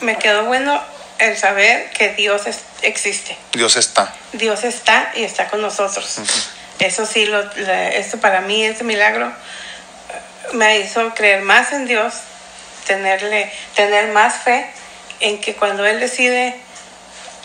[0.02, 0.82] me quedó bueno
[1.20, 3.38] el saber que Dios es- existe.
[3.54, 4.12] Dios está.
[4.34, 6.18] Dios está y está con nosotros.
[6.80, 9.32] Eso sí, lo, la- eso para mí, ese milagro
[10.54, 12.14] me hizo creer más en Dios,
[12.88, 14.68] tenerle, tener más fe
[15.20, 16.60] en que cuando Él decide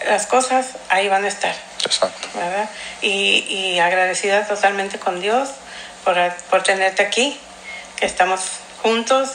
[0.06, 2.28] las cosas, ahí van a estar, Exacto.
[2.34, 2.68] ¿verdad?
[3.02, 5.50] Y, y agradecida totalmente con Dios
[6.04, 6.16] por,
[6.50, 7.38] por tenerte aquí,
[7.96, 8.40] que estamos
[8.82, 9.30] juntos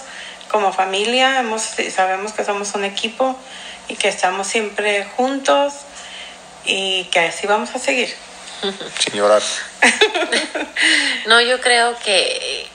[0.49, 3.37] como familia, hemos, sabemos que somos un equipo
[3.87, 5.73] y que estamos siempre juntos
[6.65, 8.13] y que así vamos a seguir.
[8.99, 9.41] Sin llorar.
[11.27, 12.67] No, yo creo que,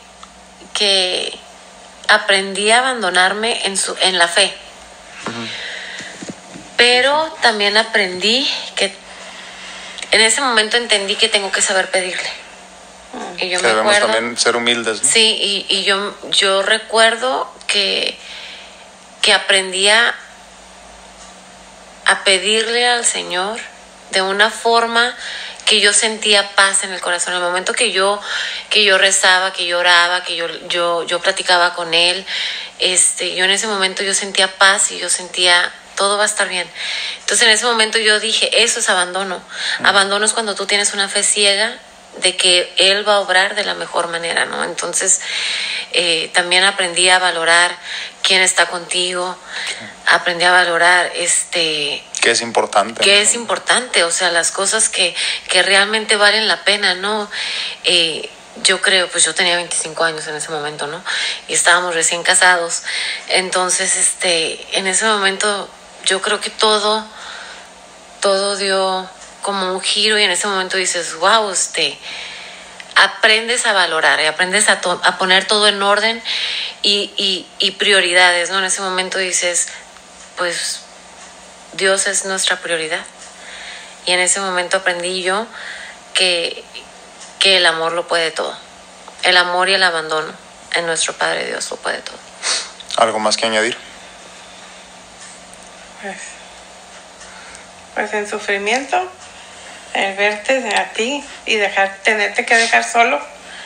[0.74, 1.38] que
[2.08, 4.52] aprendí a abandonarme en, su, en la fe.
[6.80, 8.90] Pero también aprendí que
[10.12, 12.30] en ese momento entendí que tengo que saber pedirle.
[13.36, 14.14] Y yo Que me debemos acuerdo.
[14.14, 15.02] también ser humildes.
[15.02, 15.08] ¿no?
[15.10, 18.16] Sí, y, y yo, yo recuerdo que,
[19.20, 20.14] que aprendí a,
[22.06, 23.60] a pedirle al Señor
[24.12, 25.14] de una forma
[25.66, 27.34] que yo sentía paz en el corazón.
[27.34, 28.18] El momento que yo,
[28.70, 32.24] que yo rezaba, que yo oraba, que yo, yo, yo platicaba con Él,
[32.78, 36.48] este, yo en ese momento yo sentía paz y yo sentía todo va a estar
[36.48, 36.66] bien.
[37.18, 39.38] Entonces en ese momento yo dije, eso es abandono.
[39.84, 41.76] Abandono es cuando tú tienes una fe ciega
[42.22, 44.64] de que Él va a obrar de la mejor manera, ¿no?
[44.64, 45.20] Entonces
[45.92, 47.76] eh, también aprendí a valorar
[48.22, 49.36] quién está contigo,
[50.06, 53.02] aprendí a valorar este Que es importante.
[53.02, 53.20] que ¿no?
[53.20, 55.14] es importante, o sea, las cosas que,
[55.50, 57.30] que realmente valen la pena, ¿no?
[57.84, 58.30] Eh,
[58.62, 61.04] yo creo, pues yo tenía 25 años en ese momento, ¿no?
[61.46, 62.84] Y estábamos recién casados.
[63.28, 65.68] Entonces, este, en ese momento
[66.04, 67.04] yo creo que todo,
[68.20, 69.08] todo dio
[69.42, 71.98] como un giro y en ese momento dices, wow, este,
[72.96, 76.22] aprendes a valorar y aprendes a, poner todo en orden
[76.82, 78.58] y, y, y prioridades, ¿no?
[78.58, 79.68] En ese momento dices,
[80.36, 80.80] pues
[81.72, 83.04] Dios es nuestra prioridad.
[84.06, 85.46] Y en ese momento aprendí yo
[86.14, 86.64] que,
[87.38, 88.56] que el amor lo puede todo.
[89.22, 90.32] El amor y el abandono
[90.74, 92.16] en nuestro Padre Dios lo puede todo.
[92.96, 93.76] ¿Algo más que añadir?
[96.02, 96.16] Pues,
[97.94, 98.96] pues en sufrimiento,
[99.94, 103.20] el verte a ti y dejar, tenerte que dejar solo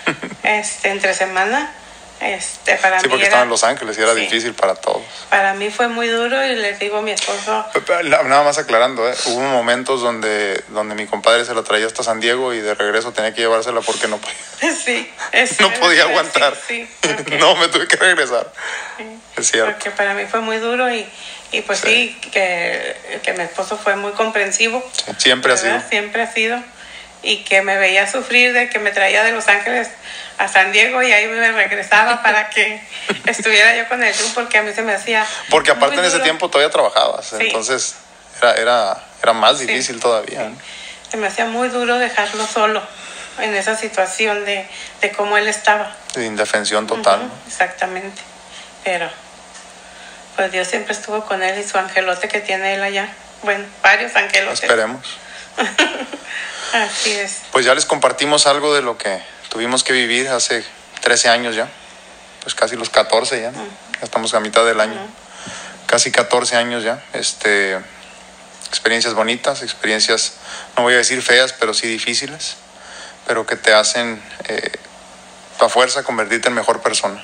[0.42, 1.72] este, entre semana,
[2.20, 5.02] este, para Sí, mí porque estaba en Los Ángeles y era sí, difícil para todos.
[5.28, 7.66] Para mí fue muy duro y les digo a mi esposo,
[8.04, 9.14] Nada más aclarando, ¿eh?
[9.26, 13.12] hubo momentos donde, donde mi compadre se la traía hasta San Diego y de regreso
[13.12, 16.56] tenía que llevársela porque no podía, sí, es no podía sí, aguantar.
[16.66, 18.50] Sí, porque- no, me tuve que regresar.
[18.96, 19.72] sí, Es cierto.
[19.72, 21.06] porque para mí fue muy duro y,
[21.56, 22.16] y pues Sí.
[22.22, 24.84] sí, que, que mi esposo fue muy comprensivo.
[25.18, 25.80] Siempre ha sido.
[25.88, 26.58] Siempre ha sido.
[27.22, 29.88] Y que me veía sufrir de que me traía de Los Ángeles
[30.36, 32.82] a San Diego y ahí me regresaba para que
[33.26, 35.24] estuviera yo con el Zoom porque a mí se me hacía.
[35.48, 37.36] Porque aparte en ese tiempo todavía trabajabas, Sí.
[37.46, 37.94] entonces
[38.42, 39.66] era, era, era más Sí.
[39.66, 40.40] difícil todavía.
[40.50, 40.56] ¿no?
[41.10, 42.82] Se me hacía muy duro dejarlo solo
[43.40, 44.66] en esa situación de,
[45.00, 45.96] de cómo él estaba.
[46.14, 47.22] De indefensión total.
[47.46, 48.20] Exactamente.
[48.84, 49.08] Pero,
[50.36, 53.08] pues Dios siempre estuvo con él y su angelote que tiene él allá.
[53.42, 54.62] Bueno, varios angelotes.
[54.62, 55.18] Esperemos.
[56.72, 57.42] Así es.
[57.52, 60.64] Pues ya les compartimos algo de lo que tuvimos que vivir hace
[61.02, 61.68] 13 años ya.
[62.42, 63.50] Pues casi los 14 ya.
[63.52, 63.62] ¿no?
[63.62, 64.98] Ya estamos a mitad del año.
[65.86, 67.02] Casi 14 años ya.
[67.12, 67.78] Este,
[68.68, 70.34] experiencias bonitas, experiencias,
[70.76, 72.56] no voy a decir feas, pero sí difíciles.
[73.26, 74.72] Pero que te hacen eh,
[75.60, 77.22] a fuerza convertirte en mejor persona.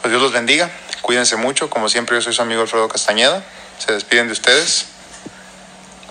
[0.00, 0.70] Pues Dios los bendiga.
[1.02, 1.68] Cuídense mucho.
[1.68, 3.42] Como siempre, yo soy su amigo Alfredo Castañeda.
[3.78, 4.86] Se despiden de ustedes.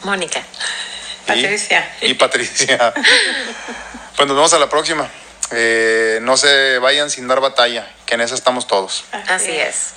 [0.03, 0.39] Mónica.
[0.39, 1.95] Y- Patricia.
[2.01, 2.93] Y, Patricia.
[4.15, 5.09] pues nos vemos a la próxima.
[5.51, 9.05] Eh, no se vayan sin dar batalla, que en esa estamos todos.
[9.27, 9.93] Así es.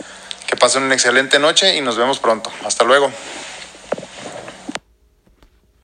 [0.46, 2.52] Que pasen una excelente noche y nos vemos pronto.
[2.64, 3.12] Hasta luego.